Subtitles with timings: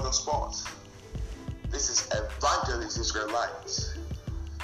[0.00, 0.64] world sports.
[1.70, 3.68] This is Evangelist Israelite,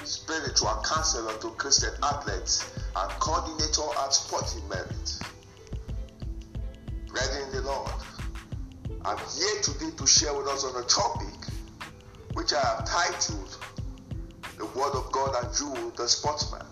[0.03, 5.19] spiritual counselor to Christian athletes and coordinator at Sporting Merit.
[7.07, 7.91] Brethren in the Lord,
[9.05, 11.53] I'm here today to share with us on a topic
[12.33, 13.57] which I have titled
[14.57, 16.66] The Word of God and You, the Sportsman.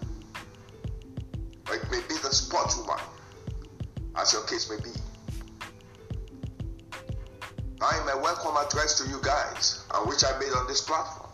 [8.94, 11.30] To you guys, and which I made on this platform.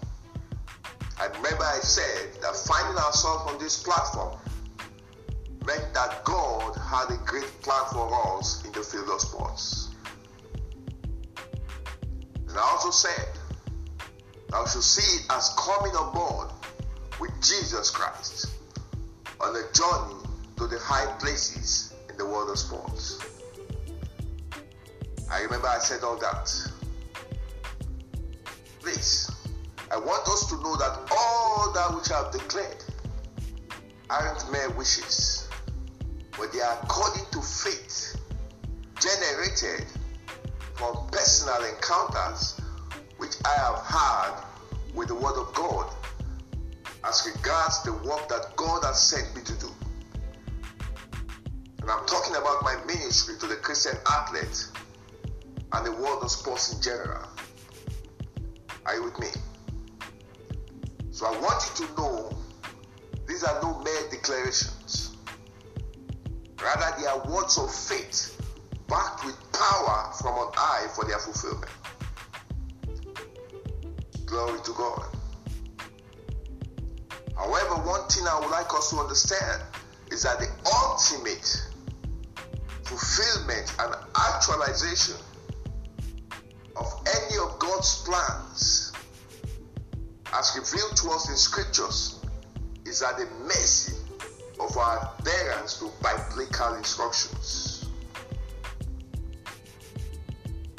[1.20, 4.40] I remember I said that finding ourselves on this platform
[5.66, 9.90] meant that God had a great plan for us in the field of sports.
[12.48, 13.28] And I also said
[14.50, 16.50] that we should see it as coming on board
[17.20, 18.48] with Jesus Christ
[19.40, 20.24] on a journey
[20.58, 23.20] to the high places in the world of sports.
[25.30, 26.71] I remember I said all that.
[28.82, 29.30] Please,
[29.92, 32.84] I want us to know that all that which I have declared
[34.10, 35.48] aren't mere wishes,
[36.38, 38.20] but they are according to faith
[39.00, 39.86] generated
[40.74, 42.60] from personal encounters
[43.18, 44.44] which I have had
[44.96, 45.94] with the Word of God
[47.04, 49.70] as regards the work that God has sent me to do.
[51.82, 54.68] And I'm talking about my ministry to the Christian athlete
[55.74, 57.28] and the world of sports in general.
[58.86, 59.28] Are you with me?
[61.12, 62.32] So I want you to know
[63.28, 65.16] these are no mere declarations.
[66.64, 68.38] Rather, they are words of faith
[68.88, 71.72] backed with power from on high for their fulfillment.
[74.26, 75.06] Glory to God.
[77.36, 79.62] However, one thing I would like us to understand
[80.12, 81.68] is that the ultimate
[82.84, 85.16] fulfillment and actualization
[87.08, 88.94] any of God's plans,
[90.34, 92.20] as revealed to us in scriptures,
[92.86, 93.98] is at the mercy
[94.60, 97.90] of our adherence to biblical instructions.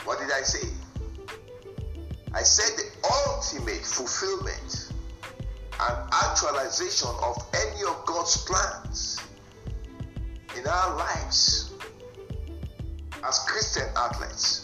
[0.05, 0.69] What did I say?
[2.34, 4.93] I said the ultimate fulfillment
[5.81, 9.21] and actualization of any of God's plans
[10.56, 11.72] in our lives
[13.25, 14.62] as Christian athletes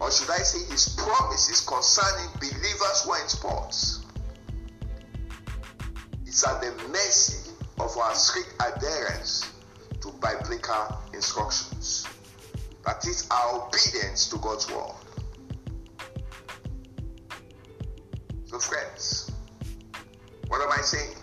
[0.00, 4.04] or should I say his promises concerning believers who are in sports,
[6.26, 7.50] is at the mercy
[7.80, 9.50] of our strict adherence
[10.00, 12.06] to biblical instructions.
[12.84, 14.92] That is our obedience to God's word.
[18.46, 19.30] So, friends,
[20.46, 21.16] what am I saying?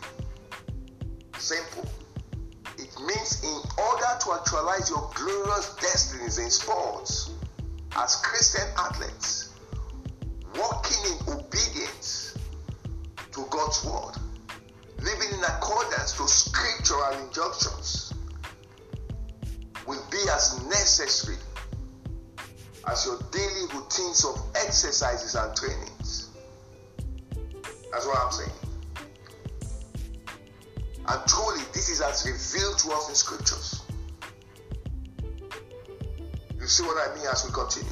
[1.37, 1.85] Simple.
[2.77, 7.24] It means in order to actualize your glorious destinies in sports,
[7.95, 9.53] as Christian athletes,
[10.57, 12.37] walking in obedience
[13.31, 14.15] to God's word,
[15.01, 18.13] living in accordance to scriptural injunctions,
[19.87, 21.37] will be as necessary
[22.87, 26.29] as your daily routines of exercises and trainings.
[27.91, 28.51] That's what I'm saying.
[31.07, 33.84] And truly, this is as revealed to us in scriptures.
[36.75, 37.89] See what I mean as we continue?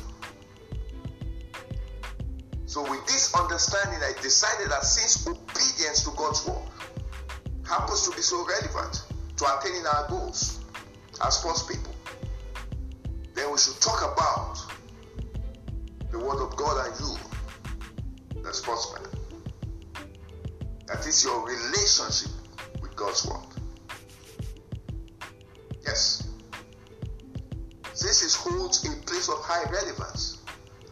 [2.66, 6.68] So, with this understanding, I decided that since obedience to God's word
[7.66, 9.06] happens to be so relevant
[9.38, 10.60] to attaining our goals
[11.26, 11.96] as sports people,
[13.34, 14.58] then we should talk about
[16.12, 19.10] the word of God and you, the sportsman.
[20.88, 22.32] That is your relationship
[22.82, 23.46] with God's word.
[25.86, 26.23] Yes.
[28.06, 30.38] It holds a place of high relevance,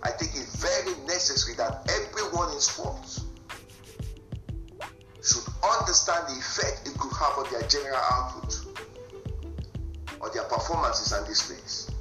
[0.02, 3.26] I think it's very necessary that everyone in sports
[5.22, 8.66] should understand the effect it could have on their general output,
[10.22, 11.92] on their performances and displays.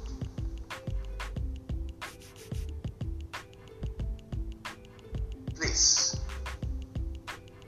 [5.55, 6.19] Please,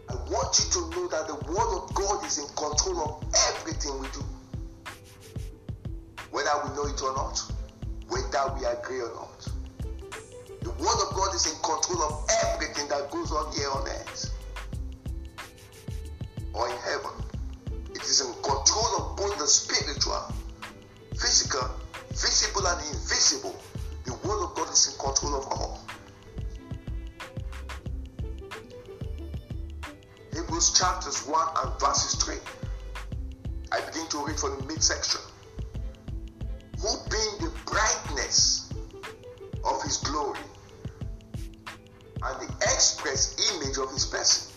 [0.10, 4.00] I want you to know that the Word of God is in control of everything
[4.00, 4.33] we do
[6.34, 7.40] whether we know it or not,
[8.10, 9.48] whether we agree or not.
[10.64, 14.34] The Word of God is in control of everything that goes on here on earth
[16.54, 17.12] or in heaven.
[17.94, 20.34] It is in control of both the spiritual,
[21.16, 21.70] physical,
[22.10, 23.56] visible, and invisible.
[24.06, 25.86] The Word of God is in control of all.
[30.34, 32.38] Hebrews chapters 1 and verses 3.
[33.72, 35.22] I begin to read from the midsection
[36.84, 38.70] who being the brightness
[39.64, 40.38] of his glory
[42.24, 44.52] and the express image of his person,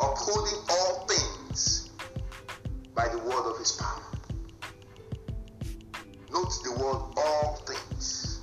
[0.00, 1.90] upholding all things
[2.92, 4.02] by the word of his power.
[6.32, 8.40] Note the word all things.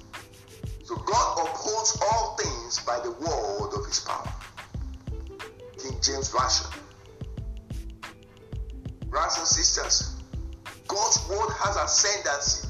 [0.85, 4.33] So God upholds all things by the word of his power.
[5.77, 6.81] King James Version.
[9.09, 10.14] Brothers and sisters,
[10.87, 12.67] God's word has ascendancy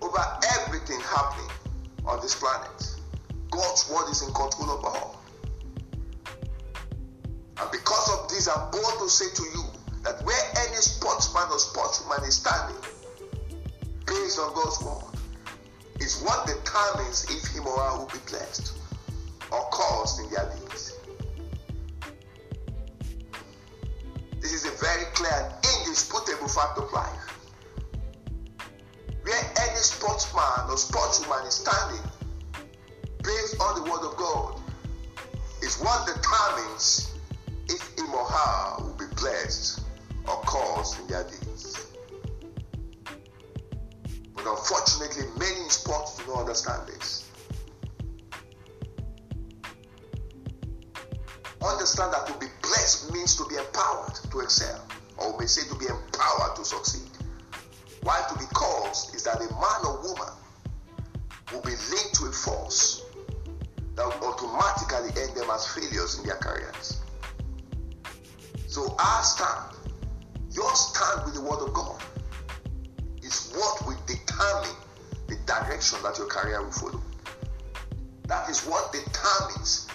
[0.00, 0.18] over
[0.60, 1.50] everything happening
[2.04, 3.00] on this planet.
[3.50, 5.20] God's word is in control of all.
[7.56, 9.64] And because of this, I'm bold to say to you
[10.02, 12.76] that where any sportsman or sportswoman is standing,
[14.06, 15.18] based on God's word,
[16.00, 18.76] is what determines if him or her will be blessed
[19.50, 20.98] or caused in their deeds.
[24.40, 25.52] This is a very clear
[25.94, 27.38] indisputable fact of life.
[29.22, 32.04] Where any sportsman or sportswoman is standing,
[33.22, 34.60] based on the word of God
[35.62, 37.14] is what determines
[37.68, 39.82] if him or her will be blessed
[40.26, 41.86] or caused in their deeds.
[44.34, 47.30] But unfortunately, many in sports do not understand this.
[51.62, 54.84] Understand that to be blessed means to be empowered to excel,
[55.18, 57.10] or may say to be empowered to succeed.
[58.02, 60.32] While to be caused is that a man or woman
[61.52, 63.02] will be linked to a force
[63.94, 67.00] that will automatically end them as failures in their careers.
[68.66, 69.76] So our stand,
[70.50, 72.02] your stand with the word of God,
[73.22, 74.76] is what will determine
[75.28, 77.02] the direction that your career will follow.
[78.26, 79.86] That is what determines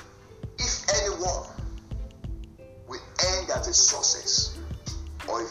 [0.58, 1.48] if anyone
[2.88, 3.02] will
[3.36, 4.39] end as a success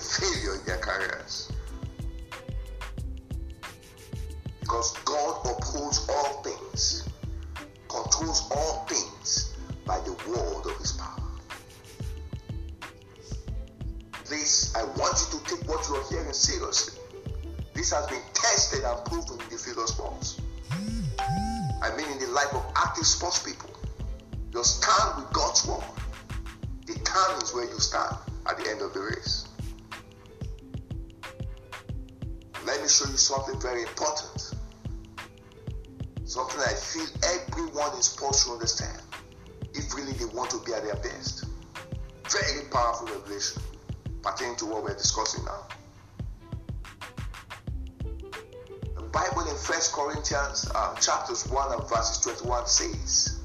[0.09, 1.53] failure in their careers.
[4.61, 7.09] Because God upholds all things
[7.89, 11.23] controls all things by the word of his power.
[14.25, 17.01] Please, I want you to take what you are hearing seriously.
[17.75, 20.41] This has been tested and proven in the field of sports.
[21.19, 23.71] I mean, in the life of active sports people,
[24.53, 25.83] your stand with God's word
[26.85, 28.17] determines where you stand
[28.47, 29.48] at the end of the race.
[32.89, 34.55] Show you something very important.
[36.25, 39.03] Something I feel everyone is supposed to understand
[39.75, 41.45] if really they want to be at their best.
[42.31, 43.63] Very powerful revelation
[44.23, 45.67] pertaining to what we're discussing now.
[48.95, 53.41] The Bible in First Corinthians uh, chapters 1 and verses 21 says,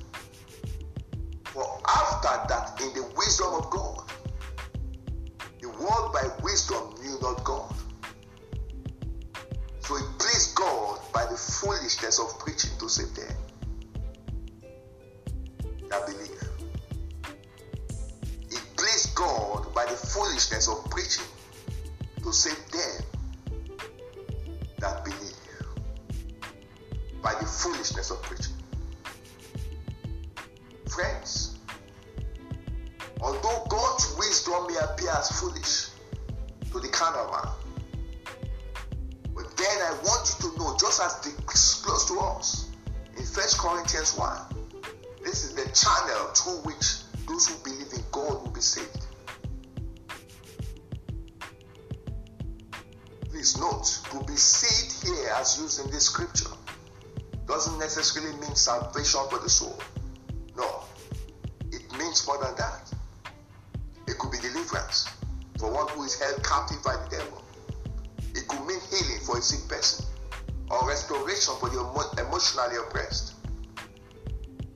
[1.45, 4.11] For after that, in the wisdom of God,
[5.61, 7.73] the world by wisdom knew not God.
[10.55, 13.35] God by the foolishness of preaching to save them
[15.89, 16.49] that believe.
[18.49, 21.25] It pleased God by the foolishness of preaching
[22.23, 23.03] to save them
[24.79, 25.19] that believe.
[27.21, 28.53] By the foolishness of preaching.
[30.89, 31.57] Friends,
[33.21, 35.89] although God's wisdom may appear as foolish
[36.71, 37.52] to the carnal man,
[41.03, 42.69] you to know, just as disclosed to us
[43.17, 44.41] in First Corinthians 1,
[45.23, 49.05] this is the channel through which those who believe in God will be saved.
[53.29, 56.51] Please note, to be saved here as used in this scripture
[57.47, 59.77] doesn't necessarily mean salvation for the soul.
[60.55, 60.83] No,
[61.71, 62.93] it means more than that.
[64.07, 65.09] It could be deliverance
[65.59, 67.43] for one who is held captive by the devil.
[68.35, 70.05] It could mean healing for a sick person
[70.69, 71.79] or restoration for the
[72.25, 73.33] emotionally oppressed.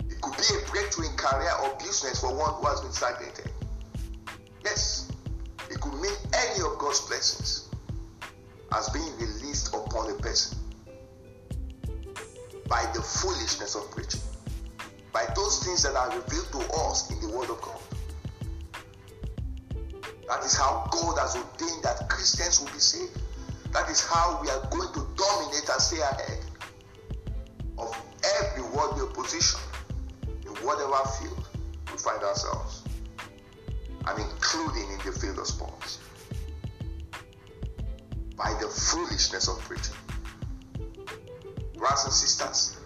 [0.10, 3.52] It could be a breakthrough in career or business for one who has been stagnated.
[4.64, 5.12] Yes,
[5.70, 7.70] it could mean any of God's blessings
[8.74, 10.58] as being released upon a person
[12.68, 14.22] by the foolishness of preaching,
[15.14, 17.80] by those things that are revealed to us in the Word of God.
[20.28, 23.18] That is how God has ordained that Christians will be saved.
[23.72, 26.40] That is how we are going to dominate and stay ahead
[27.78, 27.96] of
[28.40, 29.60] every worldly opposition
[30.46, 31.48] in whatever field
[31.92, 32.84] we find ourselves,
[34.08, 36.00] and including in the field of sports.
[38.36, 39.96] By the foolishness of preaching.
[41.76, 42.78] Brothers and sisters,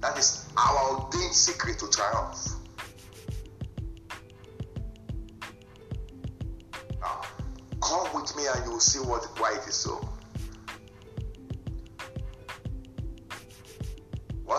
[0.00, 2.48] that is our ordained secret to triumph.
[7.00, 7.22] Now,
[7.80, 10.11] come with me and you will see what why it is so.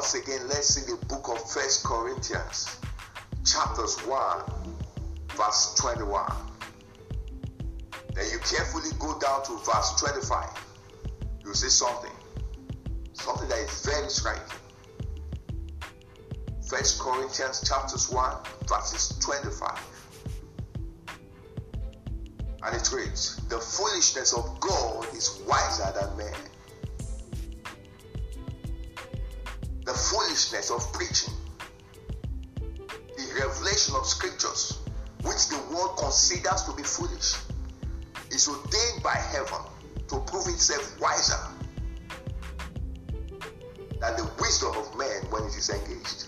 [0.04, 2.78] Once again, let's see the book of First Corinthians,
[3.46, 4.42] chapters 1,
[5.38, 6.30] verse 21.
[8.14, 10.50] Then you carefully go down to verse 25.
[11.46, 12.12] You see something.
[13.14, 14.44] Something that is very striking.
[16.68, 18.36] First Corinthians chapters 1,
[18.68, 19.70] verses 25.
[22.62, 26.53] And it reads, The foolishness of God is wiser than man.
[29.86, 31.34] The foolishness of preaching,
[33.18, 34.80] the revelation of scriptures,
[35.24, 37.36] which the world considers to be foolish,
[38.32, 39.60] is ordained by heaven
[40.08, 41.38] to prove itself wiser
[44.00, 46.28] than the wisdom of man when it is engaged.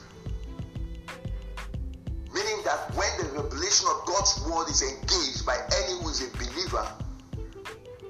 [2.33, 6.37] Meaning that when the revelation of God's word is engaged by any who is a
[6.37, 6.85] believer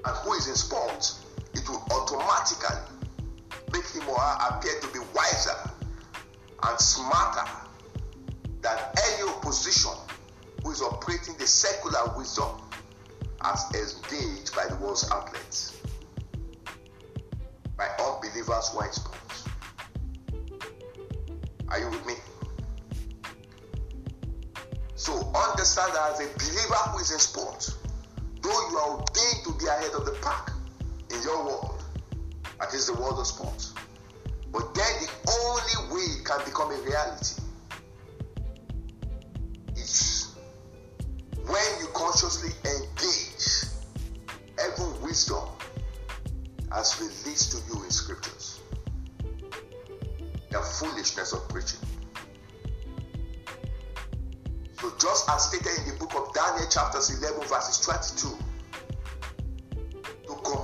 [0.04, 1.12] and who is in sport,
[1.54, 2.95] it will automatically
[3.76, 5.56] make him or her appear to be wiser
[6.62, 7.48] and smarter
[8.62, 9.92] than any opposition
[10.62, 12.48] who is operating the secular wisdom
[13.42, 15.76] as engaged by the world's outlets,
[17.76, 18.90] by unbelievers who are.
[21.68, 22.14] Are you with me?
[24.94, 27.76] So understand that as a believer who is in sports,
[28.40, 30.50] though you are ordained to be ahead of the pack
[31.10, 31.75] in your world,
[32.72, 33.74] is the world of sports.
[34.52, 37.40] But then the only way it can become a reality
[39.76, 40.34] is
[41.46, 43.66] when you consciously engage
[44.58, 45.48] every wisdom
[46.72, 48.60] as released to you in scriptures.
[50.50, 51.80] The foolishness of preaching.
[54.80, 58.45] So just as stated in the book of Daniel chapters 11 verses 22,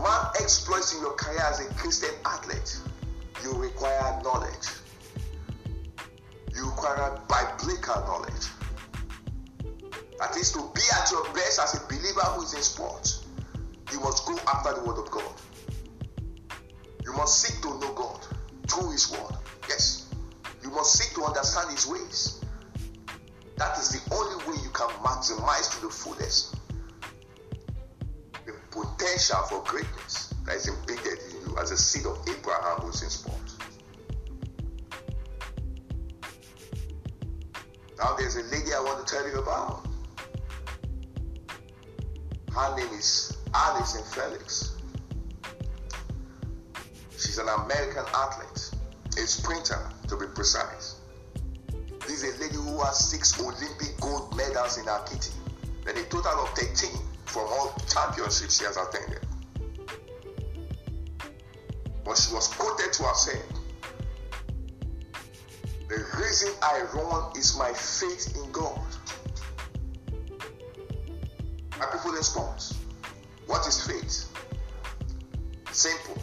[0.03, 2.77] command exploits in your career as a Christian athlete,
[3.43, 4.69] you require knowledge.
[6.55, 8.47] You require biblical knowledge.
[10.19, 13.27] That is to be at your best as a believer who is in sports.
[13.93, 15.35] You must go after the word of God.
[17.05, 18.27] You must seek to know God
[18.69, 19.37] through his word.
[19.69, 20.13] Yes.
[20.63, 22.45] You must seek to understand his ways.
[23.57, 26.57] That is the only way you can maximize to the fullest
[28.73, 33.11] potential for greatness that is embedded in you as a seed of Abraham who's in
[33.11, 33.37] sport.
[37.99, 39.87] Now there's a lady I want to tell you about.
[42.55, 44.77] Her name is Allyson Felix.
[47.13, 48.71] She's an American athlete,
[49.17, 50.97] a sprinter to be precise.
[52.01, 55.33] This is a lady who has six Olympic gold medals in her kitty,
[55.87, 56.91] and a total of 13
[57.33, 59.27] from all championships she has attended.
[62.05, 63.43] But she was quoted to have said,
[65.89, 68.81] The reason I run is my faith in God.
[71.79, 72.79] My people response.
[73.47, 74.29] What is faith?
[75.73, 76.21] Simple.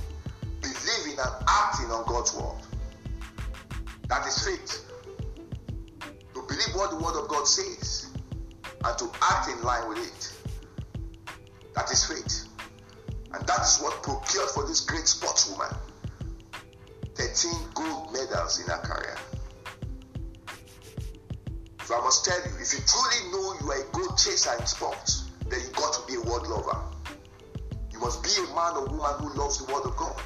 [0.61, 2.61] Believing and acting on God's word.
[4.09, 4.85] That is faith.
[6.35, 8.11] To believe what the word of God says
[8.83, 10.38] and to act in line with it.
[11.79, 12.45] That is faith.
[13.33, 15.77] And that is what procured for this great sportswoman
[17.15, 19.15] 13 gold medals in her career.
[21.85, 24.65] So I must tell you, if you truly know you are a gold chaser in
[24.65, 26.77] sports, then you got to be a word lover.
[27.93, 30.19] You must be a man or woman who loves the word of God.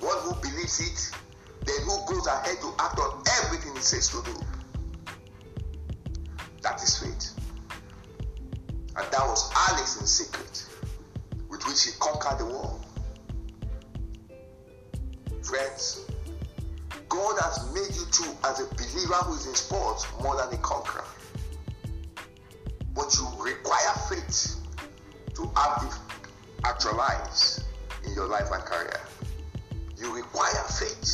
[0.00, 1.16] One who believes it,
[1.64, 4.38] then who goes ahead to act on everything it says to do.
[6.60, 7.39] That is faith.
[8.96, 10.66] And that was Allyson secret,
[11.48, 12.84] with which he conquered the world.
[15.42, 16.06] Friends,
[17.08, 20.58] God has made you too as a believer who is in sports more than a
[20.58, 21.04] conqueror.
[22.94, 24.56] But you require faith
[25.34, 25.98] to have
[26.64, 27.64] actualize
[28.04, 29.00] in your life and career.
[29.96, 31.09] You require faith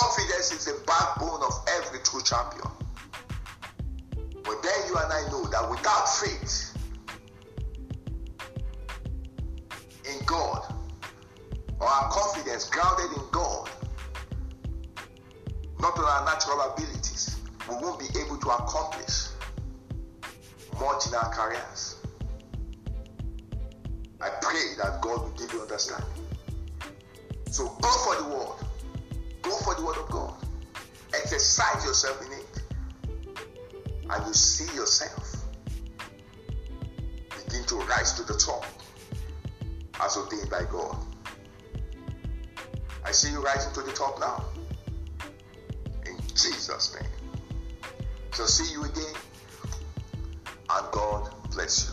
[0.00, 2.72] Confidence is the backbone of every true champion.
[4.42, 6.74] But then you and I know that without faith
[10.06, 10.74] in God,
[11.78, 13.68] or our confidence grounded in God,
[15.80, 17.36] not on our natural abilities,
[17.68, 19.28] we won't be able to accomplish
[20.80, 21.96] much in our careers.
[24.22, 26.08] I pray that God will give you understanding.
[27.50, 28.69] So go for the word.
[31.40, 32.62] Exercise yourself in it.
[34.10, 35.46] And you see yourself
[37.30, 38.66] begin to rise to the top
[40.02, 40.98] as ordained by God.
[43.06, 44.44] I see you rising to the top now.
[46.04, 47.10] In Jesus' name.
[48.32, 49.14] So see you again.
[50.68, 51.89] And God bless you.